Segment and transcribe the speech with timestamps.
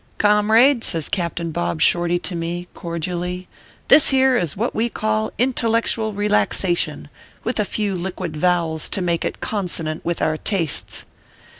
[0.29, 3.45] "Comrade/ says Captain Bob Shorty to me, cor dially,
[3.87, 7.07] "this here is what we call intellectual relax ation,
[7.43, 11.05] with a few liquid vowels to make it consonant with our tastes."